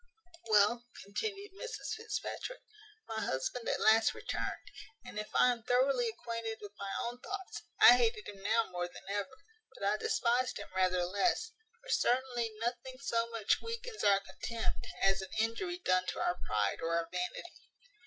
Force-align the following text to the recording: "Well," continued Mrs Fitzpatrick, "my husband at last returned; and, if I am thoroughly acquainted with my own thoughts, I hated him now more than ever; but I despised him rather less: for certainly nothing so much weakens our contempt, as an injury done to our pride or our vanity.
"Well," 0.47 0.87
continued 1.03 1.51
Mrs 1.53 1.93
Fitzpatrick, 1.95 2.61
"my 3.07 3.19
husband 3.21 3.69
at 3.69 3.79
last 3.79 4.15
returned; 4.15 4.71
and, 5.05 5.19
if 5.19 5.29
I 5.35 5.51
am 5.51 5.61
thoroughly 5.61 6.07
acquainted 6.09 6.57
with 6.59 6.71
my 6.79 6.89
own 7.03 7.19
thoughts, 7.19 7.61
I 7.79 7.97
hated 7.97 8.27
him 8.27 8.41
now 8.41 8.67
more 8.71 8.87
than 8.87 9.07
ever; 9.09 9.37
but 9.75 9.83
I 9.83 9.97
despised 9.97 10.57
him 10.57 10.69
rather 10.75 11.05
less: 11.05 11.51
for 11.83 11.89
certainly 11.89 12.49
nothing 12.57 12.97
so 12.99 13.29
much 13.29 13.61
weakens 13.61 14.03
our 14.03 14.21
contempt, 14.21 14.87
as 15.03 15.21
an 15.21 15.29
injury 15.39 15.77
done 15.77 16.07
to 16.07 16.19
our 16.19 16.39
pride 16.47 16.79
or 16.81 16.95
our 16.97 17.07
vanity. 17.11 17.69